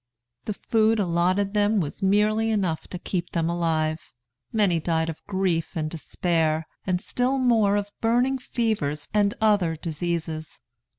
[0.45, 4.11] The food allotted them was merely enough to keep them alive.
[4.51, 10.59] Many died of grief and despair, and still more of burning fevers and other diseases.